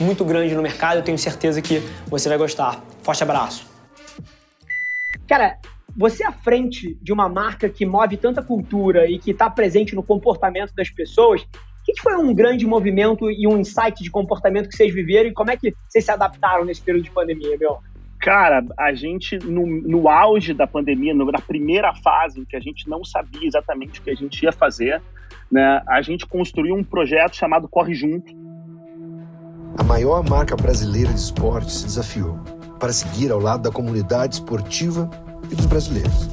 [0.00, 0.98] muito grande no mercado.
[0.98, 2.82] Eu tenho certeza que você vai gostar.
[3.02, 3.68] Forte abraço.
[5.28, 5.58] Cara,
[5.96, 10.02] você à frente de uma marca que move tanta cultura e que está presente no
[10.02, 11.46] comportamento das pessoas, o
[11.84, 15.50] que foi um grande movimento e um insight de comportamento que vocês viveram e como
[15.50, 17.78] é que vocês se adaptaram nesse período de pandemia, meu?
[18.20, 22.60] Cara, a gente, no, no auge da pandemia, no, na primeira fase, em que a
[22.60, 25.00] gente não sabia exatamente o que a gente ia fazer,
[25.50, 28.32] né, a gente construiu um projeto chamado Corre Junto,
[29.80, 32.38] a maior marca brasileira de esporte se desafiou
[32.78, 35.08] para seguir ao lado da comunidade esportiva
[35.50, 36.26] e dos brasileiros.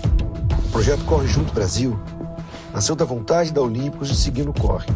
[0.67, 1.98] O projeto Corre Junto Brasil
[2.73, 4.88] nasceu da vontade da Olímpicos de seguir no corre.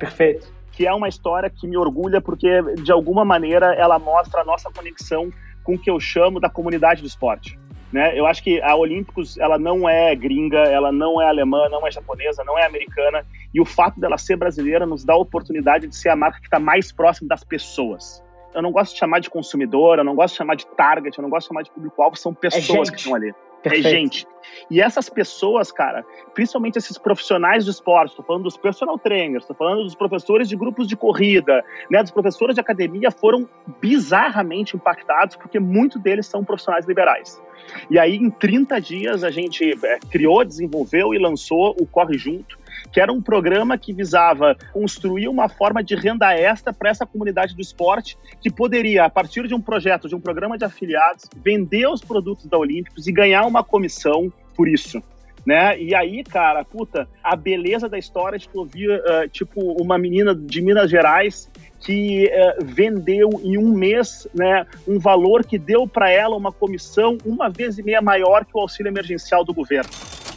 [0.00, 0.52] Perfeito.
[0.72, 4.68] Que é uma história que me orgulha porque, de alguma maneira, ela mostra a nossa
[4.72, 7.56] conexão com o que eu chamo da comunidade do esporte.
[7.94, 8.18] Né?
[8.18, 11.92] Eu acho que a Olímpicos ela não é gringa, ela não é alemã, não é
[11.92, 15.94] japonesa, não é americana, e o fato dela ser brasileira nos dá a oportunidade de
[15.94, 18.20] ser a marca que está mais próxima das pessoas.
[18.52, 21.22] Eu não gosto de chamar de consumidor, eu não gosto de chamar de target, eu
[21.22, 23.32] não gosto de chamar de público-alvo, são pessoas é que estão ali.
[23.64, 23.86] Perfeito.
[23.86, 24.26] É gente.
[24.70, 29.56] E essas pessoas, cara, principalmente esses profissionais do esporte, estou falando dos personal trainers, estou
[29.56, 33.48] falando dos professores de grupos de corrida, né, dos professores de academia, foram
[33.80, 37.42] bizarramente impactados porque muitos deles são profissionais liberais.
[37.90, 42.58] E aí, em 30 dias, a gente é, criou, desenvolveu e lançou o Corre Junto,
[42.92, 47.54] que era um programa que visava construir uma forma de renda extra para essa comunidade
[47.54, 51.88] do esporte, que poderia, a partir de um projeto, de um programa de afiliados, vender
[51.88, 55.02] os produtos da Olímpicos e ganhar uma comissão por isso.
[55.44, 55.78] Né?
[55.78, 60.34] E aí, cara, puta, a beleza da história de tu ouvir, uh, tipo, uma menina
[60.34, 66.10] de Minas Gerais que uh, vendeu em um mês né, um valor que deu para
[66.10, 69.90] ela uma comissão uma vez e meia maior que o auxílio emergencial do governo.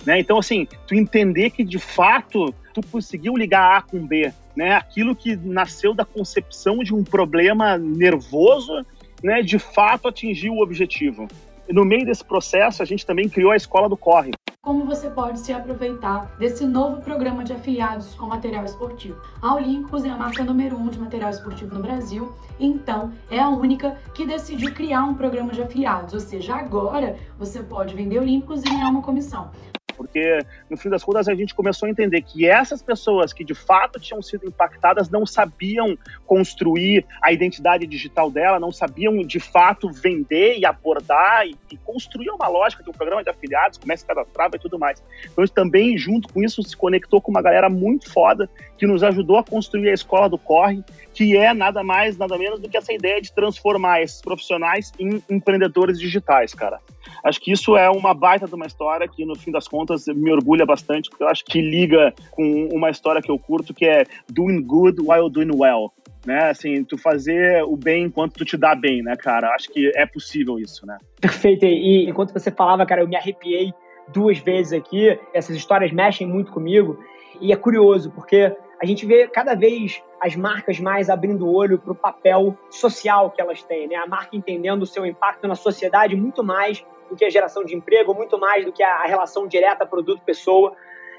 [0.07, 0.22] Né?
[0.22, 4.72] Então, assim, tu entender que de fato tu conseguiu ligar A com B, né?
[4.72, 8.85] Aquilo que nasceu da concepção de um problema nervoso,
[9.22, 9.41] né?
[9.41, 11.28] De fato atingiu o objetivo.
[11.67, 14.31] E no meio desse processo, a gente também criou a Escola do Corre.
[14.62, 19.22] Como você pode se aproveitar desse novo programa de afiliados com material esportivo?
[19.41, 23.50] A Olympus é a marca número um de material esportivo no Brasil, então é a
[23.50, 28.62] única que decidiu criar um programa de afiliados, ou seja, agora você pode vender Olympus
[28.62, 29.51] e ganhar uma comissão
[29.97, 33.56] porque no fim das contas a gente começou a entender que essas pessoas que de
[33.56, 39.90] fato tinham sido impactadas não sabiam construir a identidade digital dela, não sabiam de fato
[39.91, 43.97] vender e abordar e, e construir uma lógica de um programa de afiliados, como é
[43.97, 45.02] se cadastrava e tudo mais.
[45.25, 49.38] Então, também, junto com isso, se conectou com uma galera muito foda que nos ajudou
[49.38, 50.84] a construir a escola do Corre,
[51.14, 55.24] que é nada mais, nada menos do que essa ideia de transformar esses profissionais em
[55.29, 56.79] empreendedores digitais, cara.
[57.23, 60.31] Acho que isso é uma baita de uma história que, no fim das contas, me
[60.31, 64.06] orgulha bastante, porque eu acho que liga com uma história que eu curto, que é
[64.29, 65.91] doing good while doing well.
[66.25, 69.56] Né, assim, tu fazer o bem enquanto tu te dá bem, né, cara?
[69.56, 70.97] Acho que é possível isso, né?
[71.22, 71.66] Perfeito.
[71.66, 73.72] E enquanto você falava, cara, eu me arrepiei
[74.09, 75.17] duas vezes aqui.
[75.34, 77.00] Essas histórias mexem muito comigo.
[77.40, 81.78] E é curioso, porque a gente vê cada vez as marcas mais abrindo o olho
[81.78, 83.96] para o papel social que elas têm, né?
[83.96, 87.75] A marca entendendo o seu impacto na sociedade muito mais do que a geração de
[87.75, 90.75] emprego, muito mais do que a relação direta produto-pessoa.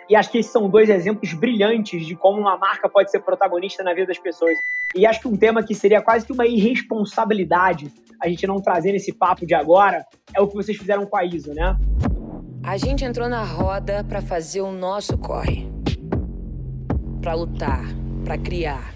[0.09, 3.82] E acho que esses são dois exemplos brilhantes de como uma marca pode ser protagonista
[3.82, 4.59] na vida das pessoas.
[4.94, 8.93] E acho que um tema que seria quase que uma irresponsabilidade a gente não trazer
[8.93, 10.04] nesse papo de agora
[10.34, 11.77] é o que vocês fizeram com a ISO, né?
[12.65, 15.71] A gente entrou na roda para fazer o nosso corre.
[17.22, 17.84] Para lutar,
[18.24, 18.92] para criar.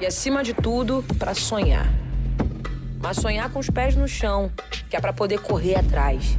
[0.00, 2.09] E acima de tudo, para sonhar
[3.02, 4.52] mas sonhar com os pés no chão,
[4.88, 6.38] que é para poder correr atrás.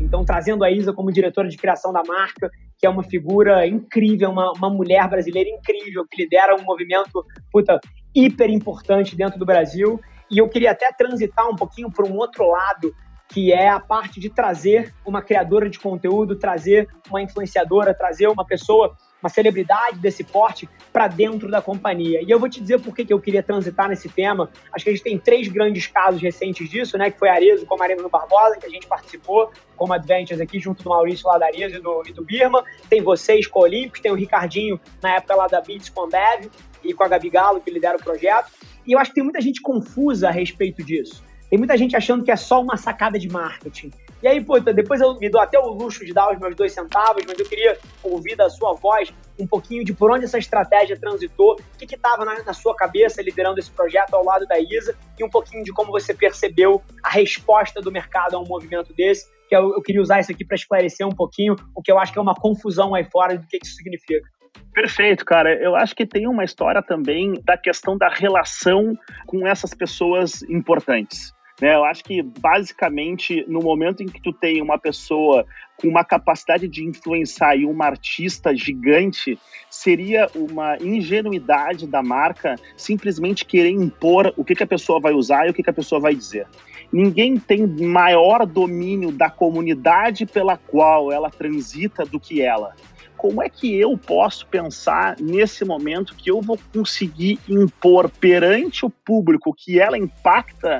[0.00, 4.30] Então, trazendo a Isa como diretora de criação da marca, que é uma figura incrível,
[4.30, 7.80] uma, uma mulher brasileira incrível, que lidera um movimento puta,
[8.14, 10.00] hiper importante dentro do Brasil.
[10.30, 12.94] E eu queria até transitar um pouquinho para um outro lado,
[13.28, 18.46] que é a parte de trazer uma criadora de conteúdo, trazer uma influenciadora, trazer uma
[18.46, 22.22] pessoa uma celebridade desse porte para dentro da companhia.
[22.22, 24.50] E eu vou te dizer por que, eu queria transitar nesse tema.
[24.72, 27.10] Acho que a gente tem três grandes casos recentes disso, né?
[27.10, 30.82] Que foi Arezo com a Marina Barbosa, que a gente participou como Adventures aqui, junto
[30.82, 32.64] do Maurício lá da Arezo e do, e do Birma.
[32.88, 36.08] Tem vocês com o Olímpicos, tem o Ricardinho na época lá da Beats com a
[36.08, 36.50] Bev
[36.84, 38.50] e com a Gabi Galo, que lidera o projeto.
[38.86, 41.22] E eu acho que tem muita gente confusa a respeito disso.
[41.50, 43.90] Tem muita gente achando que é só uma sacada de marketing.
[44.22, 46.72] E aí, pô, depois eu me dou até o luxo de dar os meus dois
[46.72, 50.98] centavos, mas eu queria ouvir da sua voz um pouquinho de por onde essa estratégia
[50.98, 54.96] transitou, o que estava na, na, sua cabeça liderando esse projeto ao lado da Isa,
[55.16, 59.28] e um pouquinho de como você percebeu a resposta do mercado a um movimento desse,
[59.48, 62.12] que eu, eu queria usar isso aqui para esclarecer um pouquinho o que eu acho
[62.12, 64.28] que é uma confusão aí fora do que, que isso significa.
[64.72, 65.54] Perfeito, cara.
[65.54, 68.94] Eu acho que tem uma história também da questão da relação
[69.26, 71.32] com essas pessoas importantes.
[71.60, 71.74] Né?
[71.74, 75.44] Eu acho que, basicamente, no momento em que tu tem uma pessoa
[75.76, 79.38] com uma capacidade de influenciar e uma artista gigante,
[79.70, 85.46] seria uma ingenuidade da marca simplesmente querer impor o que, que a pessoa vai usar
[85.46, 86.46] e o que, que a pessoa vai dizer.
[86.92, 92.74] Ninguém tem maior domínio da comunidade pela qual ela transita do que ela
[93.18, 98.90] como é que eu posso pensar nesse momento que eu vou conseguir impor perante o
[98.90, 100.78] público que ela impacta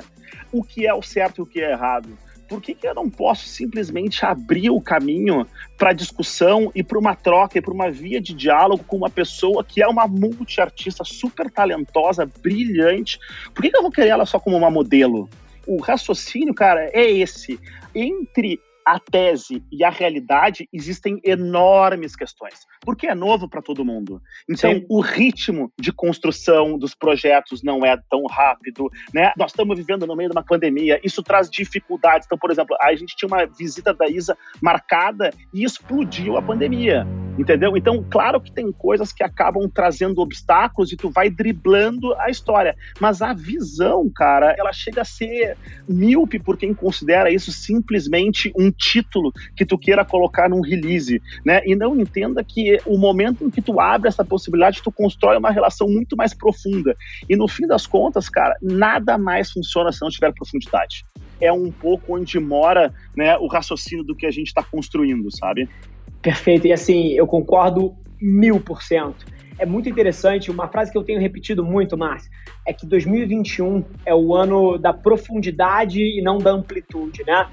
[0.49, 2.17] o que é o certo e o que é errado?
[2.47, 5.45] Por que, que eu não posso simplesmente abrir o caminho
[5.77, 9.63] para discussão e para uma troca e para uma via de diálogo com uma pessoa
[9.63, 13.19] que é uma multiartista super talentosa, brilhante?
[13.53, 15.29] Por que, que eu vou querer ela só como uma modelo?
[15.67, 17.59] O raciocínio, cara, é esse.
[17.93, 18.59] Entre
[18.89, 24.19] a tese e a realidade existem enormes questões, porque é novo para todo mundo.
[24.49, 24.85] Então, Sim.
[24.89, 29.31] o ritmo de construção dos projetos não é tão rápido, né?
[29.37, 32.25] Nós estamos vivendo no meio de uma pandemia, isso traz dificuldades.
[32.25, 37.05] Então, por exemplo, a gente tinha uma visita da Isa marcada e explodiu a pandemia,
[37.39, 37.77] entendeu?
[37.77, 42.75] Então, claro que tem coisas que acabam trazendo obstáculos e tu vai driblando a história,
[42.99, 45.55] mas a visão, cara, ela chega a ser
[45.87, 51.61] míope por quem considera isso simplesmente um título que tu queira colocar num release, né?
[51.65, 55.51] E não entenda que o momento em que tu abre essa possibilidade, tu constrói uma
[55.51, 56.95] relação muito mais profunda.
[57.29, 61.05] E no fim das contas, cara, nada mais funciona se não tiver profundidade.
[61.39, 65.69] É um pouco onde mora né, o raciocínio do que a gente está construindo, sabe?
[66.21, 66.67] Perfeito.
[66.67, 69.25] E assim, eu concordo mil por cento.
[69.57, 72.31] É muito interessante, uma frase que eu tenho repetido muito, Márcio,
[72.65, 77.45] é que 2021 é o ano da profundidade e não da amplitude, né?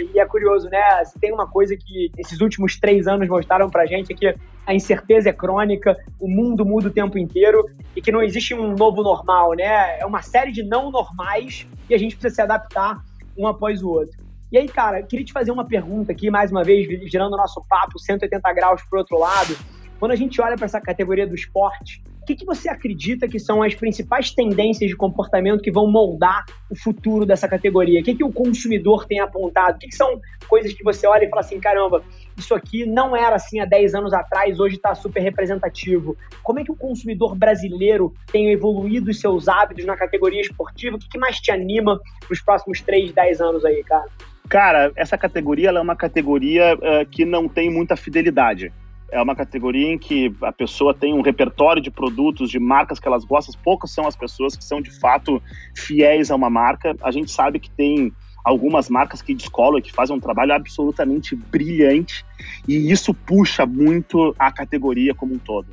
[0.00, 0.78] E é curioso, né?
[1.20, 4.34] tem uma coisa que esses últimos três anos mostraram pra gente é que
[4.64, 7.64] a incerteza é crônica, o mundo muda o tempo inteiro
[7.96, 9.98] e que não existe um novo normal, né?
[9.98, 13.02] É uma série de não normais e a gente precisa se adaptar
[13.36, 14.27] um após o outro.
[14.50, 17.62] E aí, cara, queria te fazer uma pergunta aqui, mais uma vez, girando o nosso
[17.68, 19.56] papo 180 graus pro outro lado.
[19.98, 23.62] Quando a gente olha para essa categoria do esporte, que, que você acredita que são
[23.62, 28.00] as principais tendências de comportamento que vão moldar o futuro dessa categoria?
[28.00, 29.76] O que, que o consumidor tem apontado?
[29.76, 32.02] O que, que são coisas que você olha e fala assim, caramba,
[32.36, 36.16] isso aqui não era assim há 10 anos atrás, hoje está super representativo.
[36.42, 40.96] Como é que o consumidor brasileiro tem evoluído os seus hábitos na categoria esportiva?
[40.96, 44.06] O que, que mais te anima para os próximos 3, 10 anos aí, cara?
[44.48, 48.72] Cara, essa categoria é uma categoria uh, que não tem muita fidelidade
[49.10, 53.08] é uma categoria em que a pessoa tem um repertório de produtos, de marcas que
[53.08, 55.42] elas gostam, poucas são as pessoas que são de fato
[55.74, 56.94] fiéis a uma marca.
[57.02, 58.12] A gente sabe que tem
[58.44, 62.24] algumas marcas que descolam e que fazem um trabalho absolutamente brilhante
[62.66, 65.66] e isso puxa muito a categoria como um todo.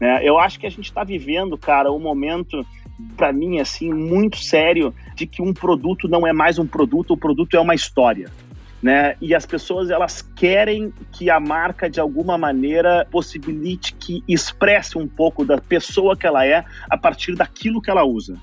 [0.00, 0.20] Né?
[0.22, 2.66] Eu acho que a gente está vivendo, cara, um momento
[3.16, 7.16] para mim assim muito sério de que um produto não é mais um produto, o
[7.16, 8.30] produto é uma história
[8.82, 9.14] né?
[9.20, 15.06] E as pessoas elas querem que a marca de alguma maneira possibilite que expresse um
[15.06, 18.36] pouco da pessoa que ela é a partir daquilo que ela usa.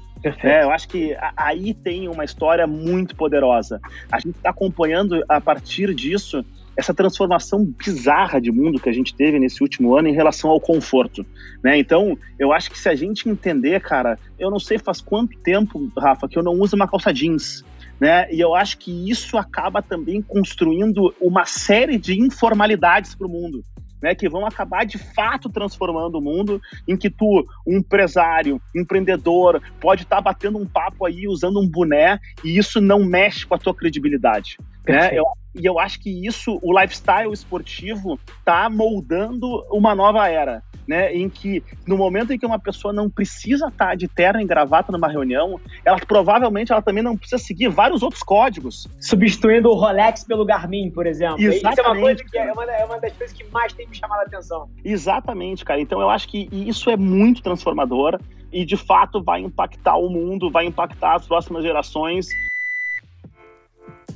[0.44, 3.80] É, eu acho que aí tem uma história muito poderosa.
[4.12, 6.44] A gente está acompanhando a partir disso
[6.78, 10.60] essa transformação bizarra de mundo que a gente teve nesse último ano em relação ao
[10.60, 11.26] conforto,
[11.64, 11.78] né?
[11.78, 15.92] Então, eu acho que se a gente entender, cara, eu não sei faz quanto tempo,
[15.98, 17.64] Rafa, que eu não uso uma calça jeans
[18.00, 18.32] né?
[18.32, 23.64] E eu acho que isso acaba também construindo uma série de informalidades para o mundo.
[24.00, 29.60] Né, que vão acabar de fato transformando o mundo em que tu, um empresário, empreendedor,
[29.82, 33.56] pode estar tá batendo um papo aí usando um boné e isso não mexe com
[33.56, 34.60] a tua credibilidade.
[34.88, 35.10] Né?
[35.14, 35.26] Eu,
[35.56, 40.64] e eu acho que isso, o lifestyle esportivo, está moldando uma nova era.
[40.88, 44.46] né, em que no momento em que uma pessoa não precisa estar de terno e
[44.46, 48.88] gravata numa reunião, ela provavelmente ela também não precisa seguir vários outros códigos.
[49.00, 51.42] Substituindo o Rolex pelo Garmin, por exemplo.
[51.42, 51.74] Exatamente.
[51.74, 53.96] Isso é uma coisa que é uma, é uma das coisas que mais tem me
[53.96, 54.70] chamado a atenção.
[54.84, 55.82] Exatamente, cara.
[55.82, 58.18] Então eu acho que isso é muito transformador
[58.52, 62.28] e de fato vai impactar o mundo, vai impactar as próximas gerações.